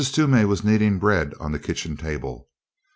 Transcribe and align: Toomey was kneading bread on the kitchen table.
Toomey 0.03 0.45
was 0.45 0.63
kneading 0.63 0.97
bread 0.97 1.35
on 1.39 1.51
the 1.51 1.59
kitchen 1.59 1.95
table. 1.95 2.49